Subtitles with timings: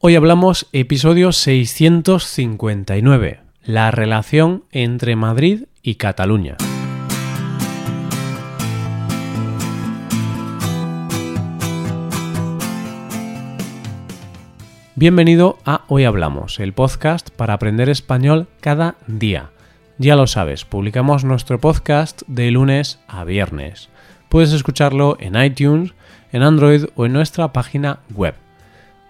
[0.00, 6.56] Hoy hablamos episodio 659, la relación entre Madrid y Cataluña.
[14.94, 19.50] Bienvenido a Hoy Hablamos, el podcast para aprender español cada día.
[19.98, 23.88] Ya lo sabes, publicamos nuestro podcast de lunes a viernes.
[24.28, 25.92] Puedes escucharlo en iTunes,
[26.30, 28.36] en Android o en nuestra página web.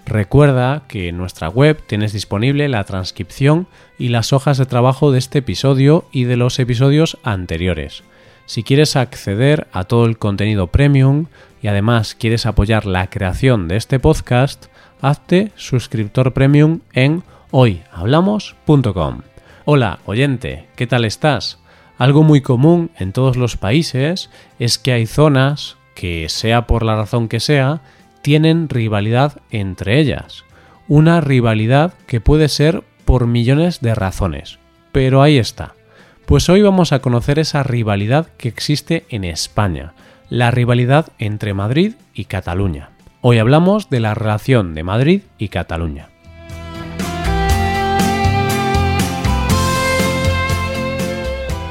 [0.09, 3.67] Recuerda que en nuestra web tienes disponible la transcripción
[3.99, 8.05] y las hojas de trabajo de este episodio y de los episodios anteriores.
[8.47, 11.27] Si quieres acceder a todo el contenido premium
[11.61, 14.69] y además quieres apoyar la creación de este podcast,
[15.03, 19.21] hazte suscriptor premium en hoyhablamos.com.
[19.67, 21.59] Hola, oyente, ¿qué tal estás?
[21.99, 26.97] Algo muy común en todos los países es que hay zonas que, sea por la
[26.97, 27.83] razón que sea,
[28.23, 30.45] tienen rivalidad entre ellas.
[30.87, 34.59] Una rivalidad que puede ser por millones de razones.
[34.93, 35.75] Pero ahí está.
[36.27, 39.95] Pues hoy vamos a conocer esa rivalidad que existe en España,
[40.29, 42.91] la rivalidad entre Madrid y Cataluña.
[43.21, 46.09] Hoy hablamos de la relación de Madrid y Cataluña.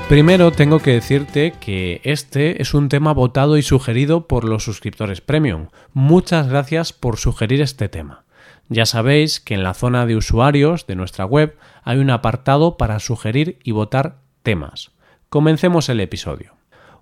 [0.09, 5.19] Primero tengo que decirte que este es un tema votado y sugerido por los suscriptores
[5.19, 5.67] premium.
[5.91, 8.23] Muchas gracias por sugerir este tema.
[8.69, 12.99] Ya sabéis que en la zona de usuarios de nuestra web hay un apartado para
[12.99, 14.91] sugerir y votar temas.
[15.27, 16.53] Comencemos el episodio.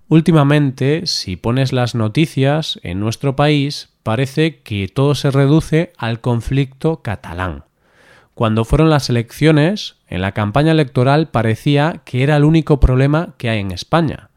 [0.08, 7.02] Últimamente, si pones las noticias en nuestro país, parece que todo se reduce al conflicto
[7.02, 7.66] catalán.
[8.36, 13.48] Cuando fueron las elecciones, en la campaña electoral parecía que era el único problema que
[13.48, 14.28] hay en España.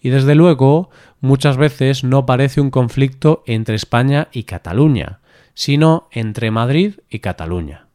[0.00, 0.88] Y desde luego,
[1.20, 5.20] muchas veces no parece un conflicto entre España y Cataluña,
[5.52, 7.88] sino entre Madrid y Cataluña.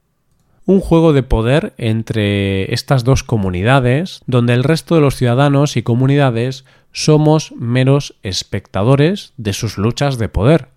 [0.68, 5.82] Un juego de poder entre estas dos comunidades, donde el resto de los ciudadanos y
[5.82, 10.68] comunidades somos meros espectadores de sus luchas de poder.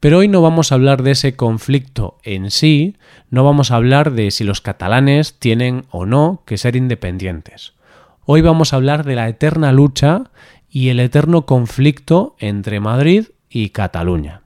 [0.00, 2.96] Pero hoy no vamos a hablar de ese conflicto en sí,
[3.28, 7.74] no vamos a hablar de si los catalanes tienen o no que ser independientes.
[8.24, 10.30] Hoy vamos a hablar de la eterna lucha
[10.70, 14.40] y el eterno conflicto entre Madrid y Cataluña.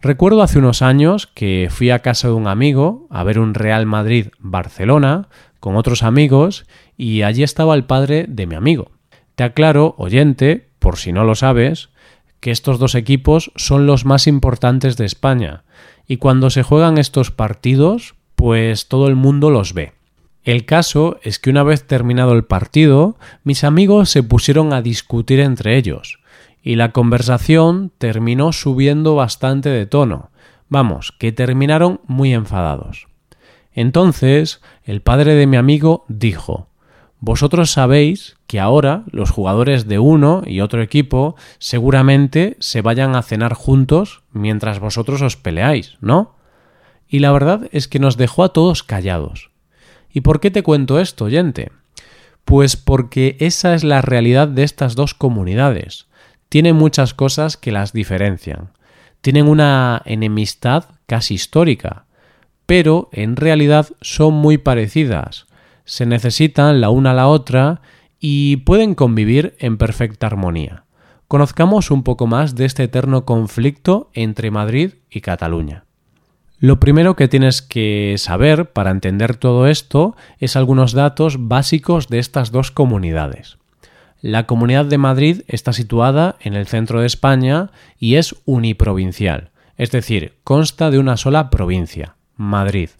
[0.00, 3.86] Recuerdo hace unos años que fui a casa de un amigo a ver un Real
[3.86, 5.28] Madrid-Barcelona
[5.60, 6.66] con otros amigos
[6.96, 8.90] y allí estaba el padre de mi amigo.
[9.36, 11.90] Te aclaro, oyente, por si no lo sabes,
[12.40, 15.64] que estos dos equipos son los más importantes de España
[16.06, 19.92] y cuando se juegan estos partidos, pues todo el mundo los ve.
[20.42, 25.40] El caso es que una vez terminado el partido, mis amigos se pusieron a discutir
[25.40, 26.20] entre ellos,
[26.62, 30.30] y la conversación terminó subiendo bastante de tono.
[30.70, 33.08] Vamos, que terminaron muy enfadados.
[33.74, 36.68] Entonces, el padre de mi amigo dijo
[37.20, 43.22] vosotros sabéis que ahora los jugadores de uno y otro equipo seguramente se vayan a
[43.22, 46.36] cenar juntos mientras vosotros os peleáis, ¿no?
[47.08, 49.50] Y la verdad es que nos dejó a todos callados.
[50.12, 51.72] ¿Y por qué te cuento esto, oyente?
[52.44, 56.06] Pues porque esa es la realidad de estas dos comunidades.
[56.48, 58.70] Tienen muchas cosas que las diferencian.
[59.20, 62.04] Tienen una enemistad casi histórica,
[62.64, 65.47] pero en realidad son muy parecidas
[65.88, 67.80] se necesitan la una a la otra
[68.20, 70.84] y pueden convivir en perfecta armonía.
[71.28, 75.84] Conozcamos un poco más de este eterno conflicto entre Madrid y Cataluña.
[76.58, 82.18] Lo primero que tienes que saber para entender todo esto es algunos datos básicos de
[82.18, 83.56] estas dos comunidades.
[84.20, 89.90] La Comunidad de Madrid está situada en el centro de España y es uniprovincial, es
[89.90, 92.90] decir, consta de una sola provincia, Madrid.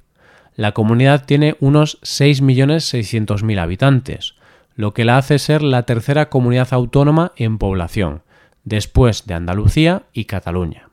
[0.59, 4.35] La comunidad tiene unos 6.600.000 habitantes,
[4.75, 8.23] lo que la hace ser la tercera comunidad autónoma en población,
[8.65, 10.89] después de Andalucía y Cataluña.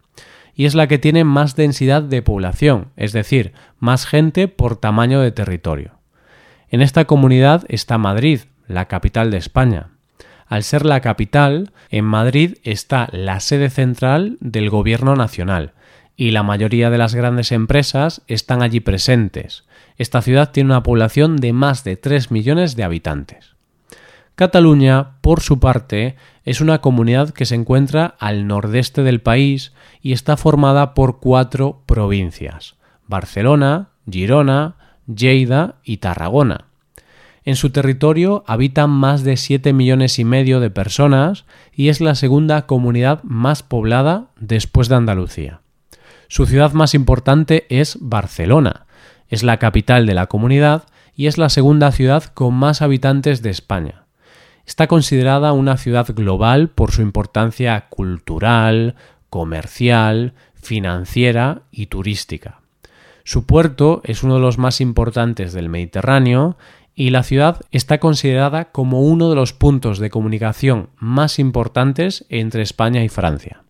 [0.54, 5.20] Y es la que tiene más densidad de población, es decir, más gente por tamaño
[5.20, 5.94] de territorio.
[6.70, 9.88] En esta comunidad está Madrid, la capital de España.
[10.46, 15.74] Al ser la capital, en Madrid está la sede central del Gobierno Nacional,
[16.18, 19.66] y la mayoría de las grandes empresas están allí presentes.
[19.98, 23.56] Esta ciudad tiene una población de más de 3 millones de habitantes.
[24.36, 30.12] Cataluña, por su parte, es una comunidad que se encuentra al nordeste del país y
[30.12, 32.76] está formada por cuatro provincias
[33.08, 34.76] Barcelona, Girona,
[35.08, 36.66] Lleida y Tarragona.
[37.46, 42.16] En su territorio habitan más de 7 millones y medio de personas y es la
[42.16, 45.62] segunda comunidad más poblada después de Andalucía.
[46.28, 48.86] Su ciudad más importante es Barcelona.
[49.30, 50.84] Es la capital de la comunidad
[51.16, 54.06] y es la segunda ciudad con más habitantes de España.
[54.66, 58.96] Está considerada una ciudad global por su importancia cultural,
[59.30, 62.62] comercial, financiera y turística.
[63.24, 66.58] Su puerto es uno de los más importantes del Mediterráneo
[66.96, 72.62] y la ciudad está considerada como uno de los puntos de comunicación más importantes entre
[72.62, 73.65] España y Francia.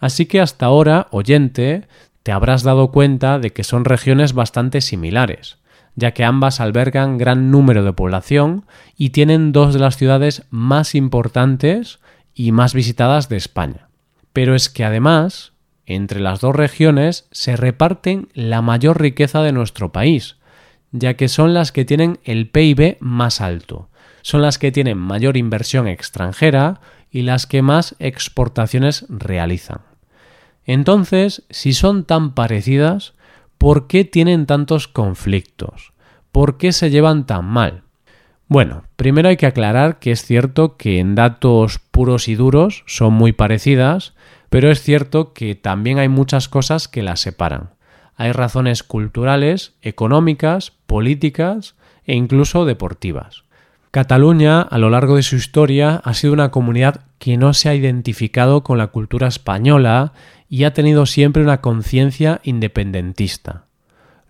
[0.00, 1.88] Así que hasta ahora, oyente,
[2.22, 5.58] te habrás dado cuenta de que son regiones bastante similares,
[5.96, 8.66] ya que ambas albergan gran número de población
[8.96, 11.98] y tienen dos de las ciudades más importantes
[12.34, 13.88] y más visitadas de España.
[14.32, 15.52] Pero es que además,
[15.86, 20.36] entre las dos regiones se reparten la mayor riqueza de nuestro país,
[20.92, 23.88] ya que son las que tienen el PIB más alto,
[24.22, 26.80] son las que tienen mayor inversión extranjera
[27.10, 29.87] y las que más exportaciones realizan.
[30.68, 33.14] Entonces, si son tan parecidas,
[33.56, 35.94] ¿por qué tienen tantos conflictos?
[36.30, 37.84] ¿Por qué se llevan tan mal?
[38.48, 43.14] Bueno, primero hay que aclarar que es cierto que en datos puros y duros son
[43.14, 44.12] muy parecidas,
[44.50, 47.70] pero es cierto que también hay muchas cosas que las separan.
[48.14, 53.44] Hay razones culturales, económicas, políticas e incluso deportivas.
[53.90, 57.74] Cataluña, a lo largo de su historia, ha sido una comunidad que no se ha
[57.74, 60.12] identificado con la cultura española
[60.48, 63.64] y ha tenido siempre una conciencia independentista.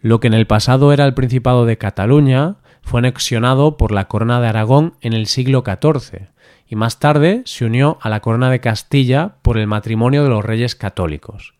[0.00, 4.40] Lo que en el pasado era el Principado de Cataluña fue anexionado por la Corona
[4.40, 6.28] de Aragón en el siglo XIV
[6.68, 10.44] y más tarde se unió a la Corona de Castilla por el matrimonio de los
[10.44, 11.54] reyes católicos.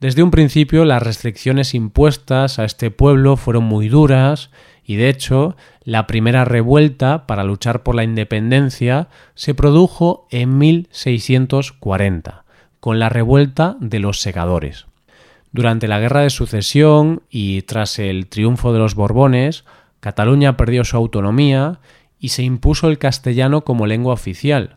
[0.00, 4.50] Desde un principio las restricciones impuestas a este pueblo fueron muy duras
[4.84, 12.44] y de hecho la primera revuelta para luchar por la independencia se produjo en 1640,
[12.80, 14.86] con la revuelta de los segadores.
[15.52, 19.64] Durante la Guerra de Sucesión y tras el triunfo de los Borbones,
[20.00, 21.80] Cataluña perdió su autonomía
[22.18, 24.76] y se impuso el castellano como lengua oficial.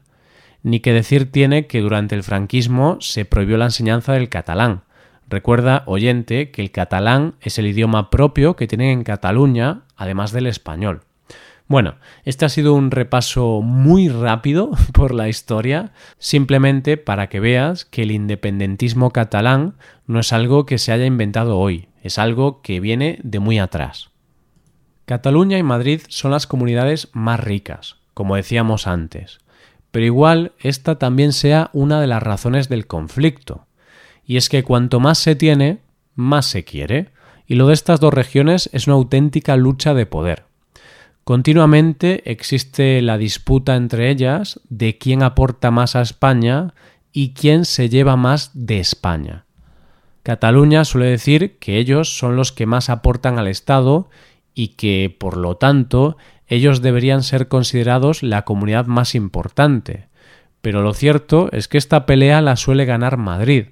[0.64, 4.84] Ni que decir tiene que durante el franquismo se prohibió la enseñanza del catalán.
[5.28, 10.46] Recuerda, oyente, que el catalán es el idioma propio que tienen en Cataluña, además del
[10.46, 11.02] español.
[11.72, 11.96] Bueno,
[12.26, 18.02] este ha sido un repaso muy rápido por la historia, simplemente para que veas que
[18.02, 19.76] el independentismo catalán
[20.06, 24.10] no es algo que se haya inventado hoy, es algo que viene de muy atrás.
[25.06, 29.40] Cataluña y Madrid son las comunidades más ricas, como decíamos antes,
[29.92, 33.66] pero igual esta también sea una de las razones del conflicto,
[34.26, 35.80] y es que cuanto más se tiene,
[36.16, 37.12] más se quiere,
[37.48, 40.51] y lo de estas dos regiones es una auténtica lucha de poder.
[41.24, 46.74] Continuamente existe la disputa entre ellas de quién aporta más a España
[47.14, 49.46] y quién se lleva más de España.
[50.24, 54.10] Cataluña suele decir que ellos son los que más aportan al Estado
[54.54, 60.08] y que, por lo tanto, ellos deberían ser considerados la comunidad más importante.
[60.62, 63.68] Pero lo cierto es que esta pelea la suele ganar Madrid.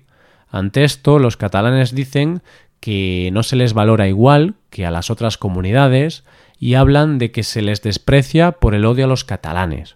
[0.50, 2.42] Ante esto, los catalanes dicen
[2.80, 6.24] que no se les valora igual que a las otras comunidades
[6.60, 9.96] y hablan de que se les desprecia por el odio a los catalanes.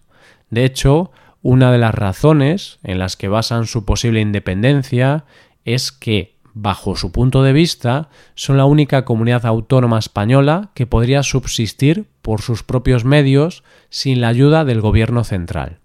[0.49, 1.11] De hecho,
[1.41, 5.25] una de las razones en las que basan su posible independencia
[5.65, 11.23] es que bajo su punto de vista, son la única comunidad autónoma española que podría
[11.23, 15.79] subsistir por sus propios medios sin la ayuda del gobierno central.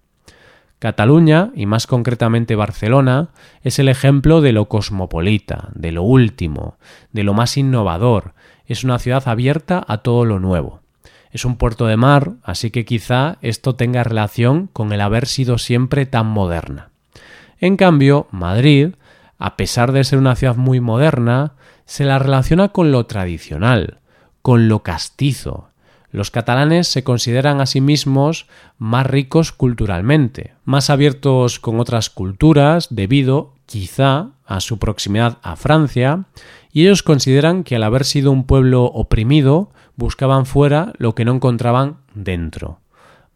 [0.78, 3.30] Cataluña, y más concretamente Barcelona,
[3.62, 6.76] es el ejemplo de lo cosmopolita, de lo último,
[7.12, 8.34] de lo más innovador,
[8.68, 10.80] es una ciudad abierta a todo lo nuevo.
[11.32, 15.58] Es un puerto de mar, así que quizá esto tenga relación con el haber sido
[15.58, 16.90] siempre tan moderna.
[17.60, 18.90] En cambio, Madrid
[19.38, 21.52] a pesar de ser una ciudad muy moderna,
[21.86, 23.98] se la relaciona con lo tradicional,
[24.42, 25.68] con lo castizo.
[26.10, 28.46] Los catalanes se consideran a sí mismos
[28.78, 36.24] más ricos culturalmente, más abiertos con otras culturas debido, quizá, a su proximidad a Francia,
[36.72, 41.34] y ellos consideran que al haber sido un pueblo oprimido, buscaban fuera lo que no
[41.34, 42.80] encontraban dentro.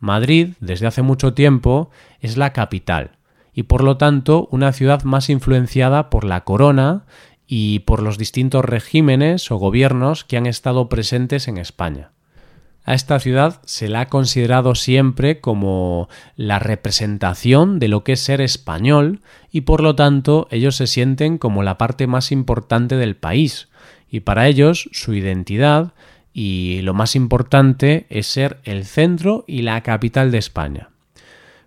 [0.00, 1.90] Madrid, desde hace mucho tiempo,
[2.20, 3.18] es la capital,
[3.52, 7.04] y por lo tanto una ciudad más influenciada por la corona
[7.46, 12.12] y por los distintos regímenes o gobiernos que han estado presentes en España.
[12.84, 18.20] A esta ciudad se la ha considerado siempre como la representación de lo que es
[18.20, 19.20] ser español
[19.52, 23.68] y por lo tanto ellos se sienten como la parte más importante del país
[24.10, 25.92] y para ellos su identidad
[26.32, 30.88] y lo más importante es ser el centro y la capital de España.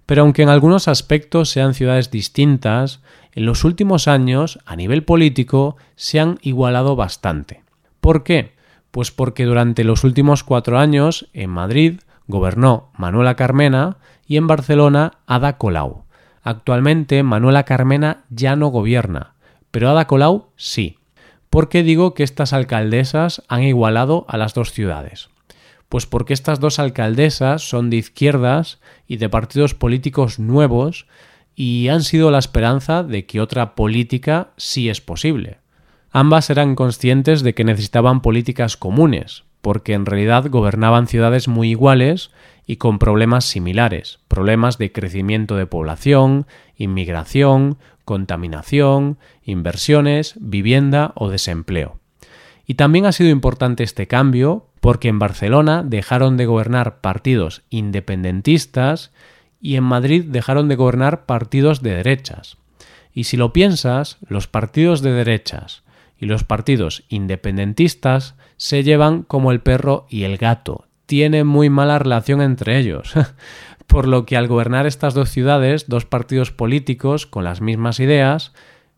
[0.06, 3.02] Pero aunque en algunos aspectos sean ciudades distintas,
[3.34, 7.64] en los últimos años, a nivel político, se han igualado bastante.
[8.02, 8.55] ¿Por qué?
[8.96, 15.18] Pues porque durante los últimos cuatro años, en Madrid, gobernó Manuela Carmena y en Barcelona
[15.28, 16.06] Ada Colau.
[16.44, 19.34] Actualmente Manuela Carmena ya no gobierna,
[19.70, 20.98] pero Ada Colau sí.
[21.50, 25.28] ¿Por qué digo que estas alcaldesas han igualado a las dos ciudades?
[25.90, 31.06] Pues porque estas dos alcaldesas son de izquierdas y de partidos políticos nuevos
[31.54, 35.65] y han sido la esperanza de que otra política sí es posible.
[36.18, 42.32] Ambas eran conscientes de que necesitaban políticas comunes, porque en realidad gobernaban ciudades muy iguales
[42.66, 52.00] y con problemas similares, problemas de crecimiento de población, inmigración, contaminación, inversiones, vivienda o desempleo.
[52.66, 59.12] Y también ha sido importante este cambio porque en Barcelona dejaron de gobernar partidos independentistas
[59.60, 62.56] y en Madrid dejaron de gobernar partidos de derechas.
[63.12, 65.84] Y si lo piensas, los partidos de derechas
[66.20, 72.00] y los partidos independentistas se llevan como el perro y el gato, tienen muy mala
[72.00, 73.14] relación entre ellos.
[73.88, 78.52] Por lo que al gobernar estas dos ciudades, dos partidos políticos con las mismas ideas,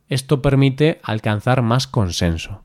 [0.07, 2.63] esto permite alcanzar más consenso.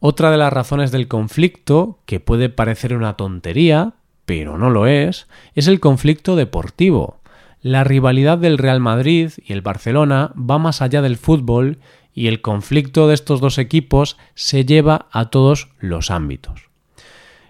[0.00, 5.26] Otra de las razones del conflicto, que puede parecer una tontería, pero no lo es,
[5.54, 7.18] es el conflicto deportivo.
[7.60, 11.78] La rivalidad del Real Madrid y el Barcelona va más allá del fútbol
[12.18, 16.68] y el conflicto de estos dos equipos se lleva a todos los ámbitos.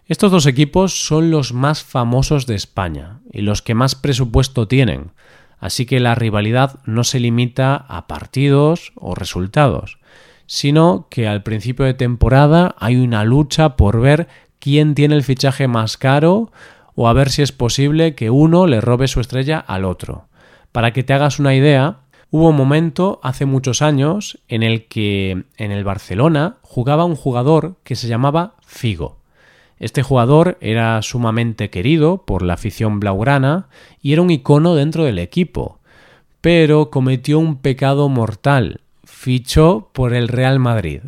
[0.04, 5.12] Estos dos equipos son los más famosos de España y los que más presupuesto tienen,
[5.58, 9.98] así que la rivalidad no se limita a partidos o resultados,
[10.44, 15.66] sino que al principio de temporada hay una lucha por ver quién tiene el fichaje
[15.66, 16.52] más caro
[16.94, 20.28] o a ver si es posible que uno le robe su estrella al otro.
[20.72, 25.44] Para que te hagas una idea, hubo un momento hace muchos años en el que
[25.56, 29.18] en el Barcelona jugaba un jugador que se llamaba Figo.
[29.78, 33.68] Este jugador era sumamente querido por la afición blaugrana
[34.02, 35.78] y era un icono dentro del equipo,
[36.40, 38.80] pero cometió un pecado mortal
[39.18, 41.00] fichó por el Real Madrid.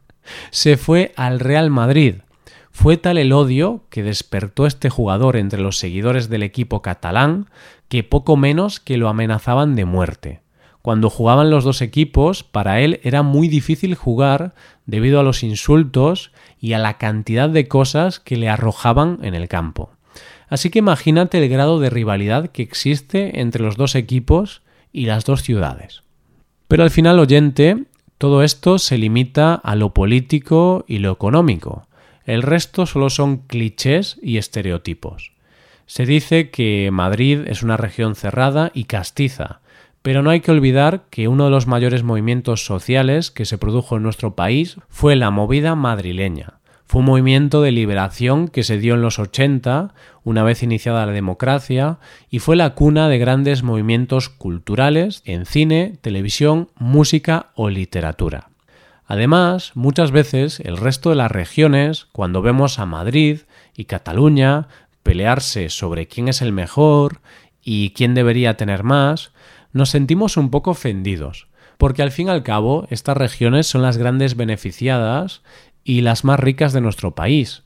[0.50, 2.16] Se fue al Real Madrid.
[2.70, 7.50] Fue tal el odio que despertó este jugador entre los seguidores del equipo catalán
[7.88, 10.40] que poco menos que lo amenazaban de muerte.
[10.82, 14.54] Cuando jugaban los dos equipos, para él era muy difícil jugar
[14.86, 19.48] debido a los insultos y a la cantidad de cosas que le arrojaban en el
[19.48, 19.90] campo.
[20.48, 25.24] Así que imagínate el grado de rivalidad que existe entre los dos equipos y las
[25.24, 26.02] dos ciudades.
[26.68, 27.84] Pero al final, oyente,
[28.18, 31.86] todo esto se limita a lo político y lo económico.
[32.24, 35.32] El resto solo son clichés y estereotipos.
[35.86, 39.60] Se dice que Madrid es una región cerrada y castiza,
[40.08, 43.98] pero no hay que olvidar que uno de los mayores movimientos sociales que se produjo
[43.98, 46.60] en nuestro país fue la movida madrileña.
[46.86, 49.92] Fue un movimiento de liberación que se dio en los 80,
[50.24, 51.98] una vez iniciada la democracia,
[52.30, 58.48] y fue la cuna de grandes movimientos culturales en cine, televisión, música o literatura.
[59.04, 63.40] Además, muchas veces el resto de las regiones, cuando vemos a Madrid
[63.76, 64.68] y Cataluña
[65.02, 67.20] pelearse sobre quién es el mejor
[67.62, 69.32] y quién debería tener más,
[69.78, 71.46] nos sentimos un poco ofendidos,
[71.78, 75.42] porque al fin y al cabo estas regiones son las grandes beneficiadas
[75.84, 77.62] y las más ricas de nuestro país.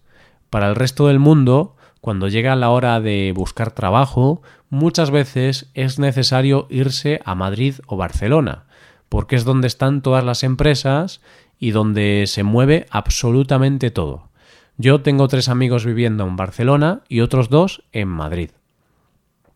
[0.50, 5.98] Para el resto del mundo, cuando llega la hora de buscar trabajo, muchas veces es
[5.98, 8.66] necesario irse a Madrid o Barcelona,
[9.08, 11.22] porque es donde están todas las empresas
[11.58, 14.28] y donde se mueve absolutamente todo.
[14.76, 18.50] Yo tengo tres amigos viviendo en Barcelona y otros dos en Madrid.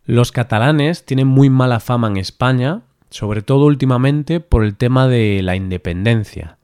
[0.07, 5.41] Los catalanes tienen muy mala fama en España, sobre todo últimamente por el tema de
[5.43, 6.57] la independencia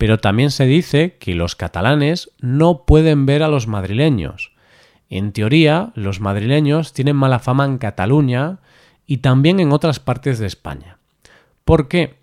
[0.00, 4.50] pero también se dice que los catalanes no pueden ver a los madrileños.
[5.10, 8.60] En teoría, los madrileños tienen mala fama en Cataluña
[9.06, 10.96] y también en otras partes de España.
[11.66, 12.14] ¿Por qué?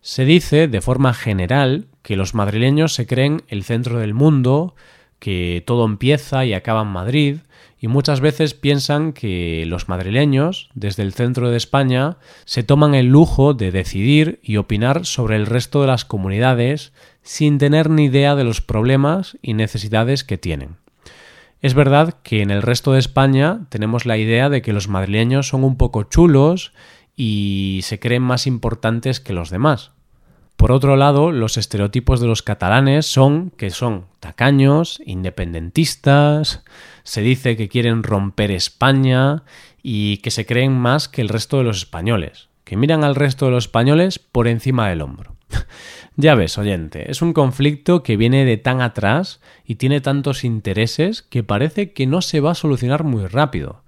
[0.00, 4.76] Se dice, de forma general, que los madrileños se creen el centro del mundo,
[5.18, 7.38] que todo empieza y acaba en Madrid,
[7.80, 13.06] y muchas veces piensan que los madrileños, desde el centro de España, se toman el
[13.06, 16.92] lujo de decidir y opinar sobre el resto de las comunidades
[17.22, 20.76] sin tener ni idea de los problemas y necesidades que tienen.
[21.60, 25.48] Es verdad que en el resto de España tenemos la idea de que los madrileños
[25.48, 26.72] son un poco chulos
[27.16, 29.92] y se creen más importantes que los demás.
[30.58, 36.64] Por otro lado, los estereotipos de los catalanes son que son tacaños, independentistas,
[37.04, 39.44] se dice que quieren romper España
[39.84, 43.46] y que se creen más que el resto de los españoles, que miran al resto
[43.46, 45.36] de los españoles por encima del hombro.
[46.16, 51.22] ya ves, oyente, es un conflicto que viene de tan atrás y tiene tantos intereses
[51.22, 53.84] que parece que no se va a solucionar muy rápido.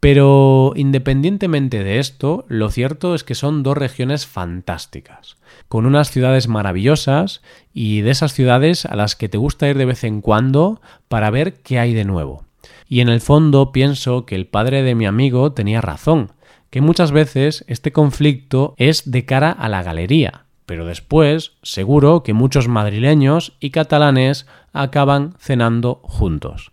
[0.00, 5.36] Pero independientemente de esto, lo cierto es que son dos regiones fantásticas,
[5.66, 7.42] con unas ciudades maravillosas
[7.74, 11.30] y de esas ciudades a las que te gusta ir de vez en cuando para
[11.30, 12.44] ver qué hay de nuevo.
[12.88, 16.30] Y en el fondo pienso que el padre de mi amigo tenía razón,
[16.70, 22.34] que muchas veces este conflicto es de cara a la galería, pero después seguro que
[22.34, 26.72] muchos madrileños y catalanes acaban cenando juntos.